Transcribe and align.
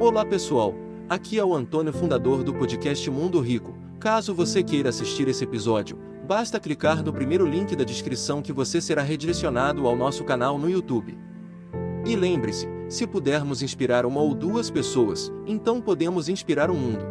Olá 0.00 0.24
pessoal, 0.24 0.74
aqui 1.10 1.38
é 1.38 1.44
o 1.44 1.54
Antônio, 1.54 1.92
fundador 1.92 2.42
do 2.42 2.54
podcast 2.54 3.10
Mundo 3.10 3.38
Rico. 3.38 3.76
Caso 4.00 4.34
você 4.34 4.62
queira 4.62 4.88
assistir 4.88 5.28
esse 5.28 5.44
episódio, 5.44 5.98
basta 6.26 6.58
clicar 6.58 7.04
no 7.04 7.12
primeiro 7.12 7.44
link 7.44 7.76
da 7.76 7.84
descrição 7.84 8.40
que 8.40 8.50
você 8.50 8.80
será 8.80 9.02
redirecionado 9.02 9.86
ao 9.86 9.94
nosso 9.94 10.24
canal 10.24 10.56
no 10.56 10.70
YouTube. 10.70 11.18
E 12.06 12.16
lembre-se, 12.16 12.66
se 12.88 13.06
pudermos 13.06 13.60
inspirar 13.60 14.06
uma 14.06 14.22
ou 14.22 14.34
duas 14.34 14.70
pessoas, 14.70 15.30
então 15.46 15.82
podemos 15.82 16.30
inspirar 16.30 16.70
o 16.70 16.74
mundo. 16.74 17.04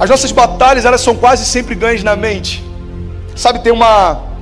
As 0.00 0.10
nossas 0.10 0.32
batalhas, 0.32 0.84
elas 0.84 1.00
são 1.00 1.14
quase 1.16 1.46
sempre 1.46 1.76
ganhas 1.76 2.02
na 2.02 2.16
mente. 2.16 2.60
Sabe, 3.36 3.62
tem 3.62 3.72
uma 3.72 4.33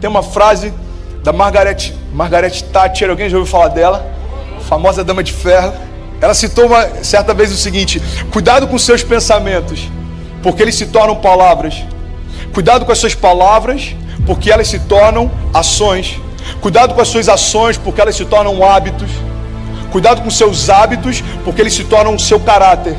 tem 0.00 0.08
uma 0.08 0.22
frase 0.22 0.72
da 1.22 1.32
Margaret 1.32 1.92
Margaret 2.12 2.62
Thatcher, 2.72 3.10
alguém 3.10 3.28
já 3.28 3.36
ouviu 3.36 3.50
falar 3.50 3.68
dela? 3.68 4.06
Famosa 4.68 5.04
dama 5.04 5.22
de 5.22 5.32
ferro. 5.32 5.72
Ela 6.20 6.34
citou 6.34 6.66
uma 6.66 7.04
certa 7.04 7.32
vez 7.32 7.52
o 7.52 7.56
seguinte: 7.56 8.02
cuidado 8.32 8.66
com 8.66 8.78
seus 8.78 9.02
pensamentos, 9.02 9.88
porque 10.42 10.62
eles 10.62 10.74
se 10.74 10.86
tornam 10.86 11.16
palavras. 11.16 11.84
Cuidado 12.52 12.84
com 12.84 12.92
as 12.92 12.98
suas 12.98 13.14
palavras, 13.14 13.94
porque 14.26 14.50
elas 14.50 14.68
se 14.68 14.78
tornam 14.80 15.30
ações. 15.52 16.18
Cuidado 16.60 16.94
com 16.94 17.00
as 17.00 17.08
suas 17.08 17.28
ações, 17.28 17.76
porque 17.76 18.00
elas 18.00 18.16
se 18.16 18.24
tornam 18.24 18.64
hábitos. 18.64 19.10
Cuidado 19.92 20.22
com 20.22 20.30
seus 20.30 20.68
hábitos, 20.68 21.22
porque 21.44 21.60
eles 21.60 21.74
se 21.74 21.84
tornam 21.84 22.14
o 22.14 22.18
seu 22.18 22.40
caráter. 22.40 22.96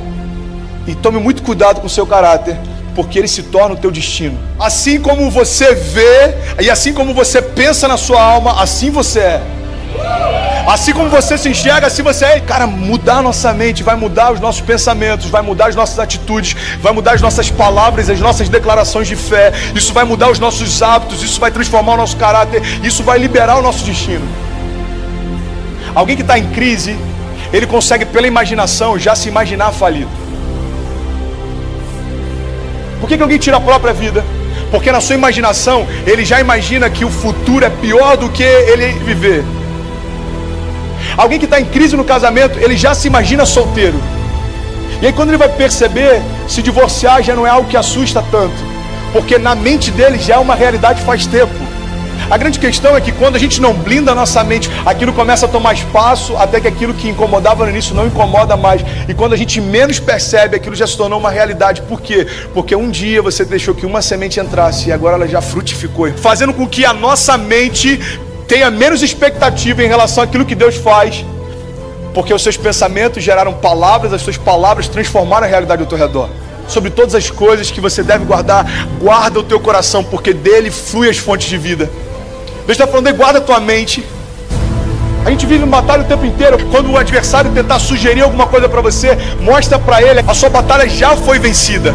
E 0.88 0.96
tome 0.96 1.20
muito 1.20 1.44
cuidado 1.44 1.82
com 1.82 1.88
o 1.88 1.90
seu 1.90 2.06
caráter, 2.06 2.58
porque 2.96 3.20
ele 3.20 3.28
se 3.28 3.44
torna 3.44 3.76
o 3.76 3.78
teu 3.78 3.92
destino. 3.92 4.38
Assim 4.60 5.00
como 5.00 5.30
você 5.30 5.74
vê 5.74 6.36
e 6.62 6.70
assim 6.70 6.94
como 6.94 7.14
você 7.14 7.42
pensa 7.42 7.88
na 7.88 7.98
sua 7.98 8.22
alma, 8.22 8.62
assim 8.62 8.90
você 8.90 9.20
é. 9.20 9.42
Assim 10.68 10.94
como 10.94 11.10
você 11.10 11.38
se 11.38 11.50
enxerga, 11.50 11.88
assim 11.88 12.04
você 12.04 12.26
é. 12.26 12.40
Cara, 12.40 12.68
mudar 12.68 13.24
nossa 13.24 13.52
mente 13.54 13.82
vai 13.82 13.96
mudar 13.96 14.32
os 14.32 14.40
nossos 14.40 14.62
pensamentos, 14.62 15.28
vai 15.28 15.42
mudar 15.42 15.68
as 15.68 15.76
nossas 15.76 15.98
atitudes, 15.98 16.56
vai 16.80 16.94
mudar 16.94 17.14
as 17.14 17.22
nossas 17.22 17.50
palavras, 17.50 18.10
as 18.10 18.20
nossas 18.20 18.50
declarações 18.50 19.08
de 19.08 19.16
fé. 19.16 19.52
Isso 19.74 19.94
vai 19.94 20.04
mudar 20.04 20.30
os 20.30 20.38
nossos 20.38 20.82
hábitos, 20.84 21.24
isso 21.24 21.40
vai 21.40 21.50
transformar 21.50 21.94
o 21.94 21.98
nosso 21.98 22.18
caráter, 22.18 22.62
isso 22.84 23.04
vai 23.04 23.18
liberar 23.18 23.58
o 23.58 23.62
nosso 23.62 23.84
destino. 23.84 24.28
Alguém 25.96 26.16
que 26.16 26.22
está 26.22 26.38
em 26.38 26.50
crise, 26.52 26.96
ele 27.52 27.66
consegue 27.66 28.06
pela 28.06 28.28
imaginação 28.28 28.98
já 29.00 29.16
se 29.16 29.28
imaginar 29.28 29.72
falido. 29.72 30.29
Por 33.00 33.08
que, 33.08 33.18
que 33.18 33.24
alguém 33.24 33.38
tira 33.38 33.58
a 33.58 33.62
própria 33.62 33.94
vida? 33.94 34.24
Porque 34.72 34.92
na 34.92 35.02
sua 35.02 35.16
imaginação 35.16 35.88
ele 36.06 36.24
já 36.26 36.40
imagina 36.40 36.90
que 36.90 37.06
o 37.06 37.10
futuro 37.10 37.66
é 37.66 37.70
pior 37.70 38.18
do 38.18 38.30
que 38.30 38.44
ele 38.44 38.88
viver. 39.00 39.44
Alguém 41.18 41.40
que 41.40 41.46
está 41.46 41.60
em 41.60 41.66
crise 41.66 41.96
no 41.96 42.04
casamento, 42.04 42.60
ele 42.60 42.78
já 42.78 42.94
se 42.94 43.08
imagina 43.08 43.46
solteiro. 43.46 44.00
E 45.02 45.08
aí 45.08 45.14
quando 45.14 45.30
ele 45.30 45.38
vai 45.38 45.50
perceber, 45.50 46.22
se 46.48 46.62
divorciar 46.62 47.24
já 47.24 47.36
não 47.36 47.48
é 47.48 47.50
algo 47.50 47.70
que 47.70 47.78
assusta 47.78 48.24
tanto. 48.30 48.70
Porque 49.14 49.38
na 49.38 49.56
mente 49.56 49.92
dele 49.92 50.20
já 50.20 50.36
é 50.36 50.38
uma 50.38 50.56
realidade 50.56 51.02
faz 51.02 51.26
tempo. 51.26 51.54
A 52.30 52.38
grande 52.38 52.60
questão 52.60 52.96
é 52.96 53.02
que 53.02 53.12
quando 53.12 53.36
a 53.36 53.40
gente 53.40 53.62
não 53.62 53.74
blinda 53.74 54.12
a 54.12 54.16
nossa 54.16 54.44
mente, 54.44 54.70
aquilo 54.86 55.14
começa 55.14 55.46
a 55.46 55.50
tomar 55.50 55.74
espaço, 55.74 56.36
até 56.38 56.60
que 56.60 56.68
aquilo 56.68 56.94
que 56.94 57.08
incomodava 57.08 57.66
no 57.66 57.72
início 57.72 57.96
não 57.96 58.08
incomoda 58.08 58.56
mais. 58.58 58.82
E 59.08 59.14
quando 59.14 59.34
a 59.34 59.38
gente 59.38 59.60
menos 59.62 60.00
percebe, 60.00 60.56
aquilo 60.56 60.76
já 60.76 60.88
se 60.88 60.98
tornou 60.98 61.20
uma 61.20 61.32
realidade. 61.32 61.82
Por 61.84 62.02
quê? 62.02 62.28
Porque 62.54 62.76
um 62.76 62.90
dia 62.90 63.22
você 63.22 63.46
deixou 63.46 63.74
que 63.74 63.86
uma 63.86 64.02
semente 64.02 64.40
entrasse 64.40 64.90
e 64.90 64.92
agora 64.92 65.16
ela 65.16 65.28
já 65.28 65.42
frutificou, 65.42 66.12
fazendo 66.14 66.54
com 66.54 66.68
que 66.68 66.86
a 66.86 66.94
nossa 66.94 67.38
mente 67.38 68.00
tenha 68.48 68.72
menos 68.72 69.04
expectativa 69.04 69.84
em 69.84 69.88
relação 69.88 70.24
àquilo 70.24 70.46
que 70.46 70.56
Deus 70.56 70.76
faz. 70.76 71.26
Porque 72.14 72.34
os 72.34 72.42
seus 72.42 72.58
pensamentos 72.58 73.24
geraram 73.24 73.54
palavras, 73.54 74.12
as 74.12 74.22
suas 74.22 74.38
palavras 74.38 74.88
transformaram 74.88 75.46
a 75.46 75.50
realidade 75.50 75.82
ao 75.82 75.88
teu 75.88 75.98
redor 75.98 76.30
sobre 76.68 76.92
todas 76.92 77.16
as 77.16 77.30
coisas 77.32 77.72
que 77.72 77.82
você 77.82 78.04
deve 78.04 78.26
guardar, 78.26 78.66
guarda 79.00 79.40
o 79.40 79.44
teu 79.44 79.60
coração, 79.60 80.04
porque 80.04 80.32
dele 80.34 80.70
flui 80.70 81.10
as 81.10 81.18
fontes 81.18 81.50
de 81.50 81.58
vida. 81.58 81.90
Deus 82.66 82.78
está 82.78 82.88
falando 82.88 83.14
guarda 83.14 83.40
a 83.40 83.42
tua 83.42 83.60
mente. 83.60 84.06
A 85.26 85.32
gente 85.32 85.46
vive 85.46 85.64
uma 85.64 85.82
batalha 85.82 86.04
o 86.04 86.06
tempo 86.06 86.26
inteiro. 86.26 86.58
Quando 86.72 86.92
o 86.92 86.98
adversário 86.98 87.52
tentar 87.52 87.80
sugerir 87.80 88.22
alguma 88.22 88.48
coisa 88.48 88.70
para 88.70 88.82
você, 88.82 89.18
mostra 89.42 89.78
para 89.78 90.02
ele, 90.02 90.24
a 90.26 90.34
sua 90.34 90.50
batalha 90.50 90.88
já 90.88 91.16
foi 91.16 91.40
vencida. 91.40 91.94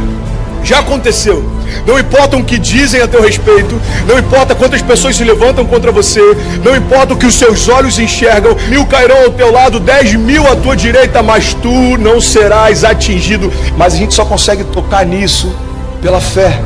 Já 0.63 0.81
aconteceu. 0.81 1.45
Não 1.87 1.99
importa 1.99 2.37
o 2.37 2.45
que 2.45 2.59
dizem 2.59 3.03
a 3.03 3.09
teu 3.09 3.21
respeito, 3.21 3.81
não 4.07 4.19
importa 4.19 4.55
quantas 4.55 4.81
pessoas 4.81 5.17
se 5.17 5.25
levantam 5.25 5.67
contra 5.67 5.91
você, 5.91 6.21
não 6.65 6.75
importa 6.77 7.15
o 7.15 7.17
que 7.17 7.27
os 7.27 7.35
seus 7.35 7.69
olhos 7.69 7.99
enxergam, 7.99 8.57
mil 8.69 8.87
cairão 8.87 9.25
ao 9.25 9.31
teu 9.31 9.51
lado, 9.51 9.81
dez 9.81 10.15
mil 10.15 10.47
à 10.51 10.55
tua 10.55 10.77
direita, 10.77 11.23
mas 11.23 11.53
tu 11.55 11.99
não 11.99 12.21
serás 12.21 12.85
atingido. 12.85 13.53
Mas 13.77 13.95
a 13.95 13.97
gente 13.97 14.15
só 14.15 14.25
consegue 14.25 14.65
tocar 14.65 15.05
nisso 15.05 15.53
pela 16.01 16.21
fé. 16.21 16.61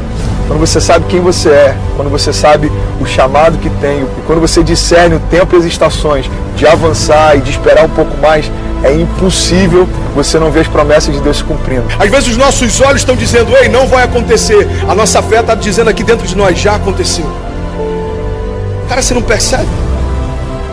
Quando 0.49 0.61
você 0.61 0.81
sabe 0.81 1.05
quem 1.09 1.21
você 1.21 1.51
é, 1.51 1.77
quando 1.95 2.11
você 2.11 2.33
sabe 2.33 2.73
o 2.99 3.07
chamado 3.07 3.59
que 3.59 3.69
tem, 3.69 4.01
e 4.01 4.23
quando 4.27 4.41
você 4.41 4.65
discerne 4.65 5.15
o 5.15 5.21
tempo 5.21 5.55
e 5.55 5.59
as 5.59 5.67
estações 5.67 6.29
de 6.57 6.67
avançar 6.67 7.37
e 7.37 7.41
de 7.43 7.51
esperar 7.51 7.85
um 7.85 7.91
pouco 7.91 8.17
mais, 8.17 8.51
é 8.83 8.93
impossível 8.93 9.87
você 10.15 10.39
não 10.39 10.51
ver 10.51 10.61
as 10.61 10.69
promessas 10.69 11.15
de 11.15 11.21
Deus 11.21 11.37
se 11.37 11.45
cumprindo. 11.45 11.85
Às 11.99 12.11
vezes 12.11 12.31
os 12.31 12.37
nossos 12.39 12.81
olhos 12.81 13.03
estão 13.03 13.15
dizendo, 13.15 13.55
ei, 13.59 13.69
não 13.69 13.87
vai 13.87 14.05
acontecer. 14.05 14.67
A 14.89 14.95
nossa 14.95 15.21
fé 15.21 15.41
está 15.41 15.55
dizendo 15.55 15.91
aqui 15.91 16.03
dentro 16.03 16.27
de 16.27 16.35
nós, 16.35 16.59
já 16.59 16.77
aconteceu. 16.77 17.27
Cara, 18.89 19.03
você 19.03 19.13
não 19.13 19.23
percebe? 19.23 19.69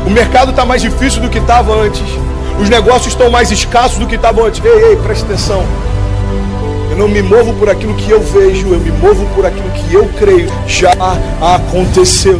O 0.07 0.09
mercado 0.09 0.51
está 0.51 0.63
mais 0.63 0.81
difícil 0.81 1.21
do 1.21 1.29
que 1.29 1.39
estava 1.39 1.73
antes. 1.73 2.03
Os 2.61 2.69
negócios 2.69 3.07
estão 3.07 3.29
mais 3.29 3.51
escassos 3.51 3.97
do 3.97 4.07
que 4.07 4.15
estavam 4.15 4.45
antes. 4.45 4.63
Ei, 4.63 4.91
ei, 4.91 4.95
presta 4.95 5.25
atenção. 5.25 5.65
Eu 6.95 6.99
não 6.99 7.09
me 7.09 7.21
movo 7.21 7.53
por 7.55 7.69
aquilo 7.69 7.93
que 7.95 8.09
eu 8.09 8.21
vejo, 8.21 8.69
eu 8.69 8.79
me 8.79 8.89
movo 8.89 9.25
por 9.35 9.45
aquilo 9.45 9.69
que 9.71 9.93
eu 9.93 10.07
creio. 10.17 10.47
Já 10.65 10.93
aconteceu. 11.41 12.39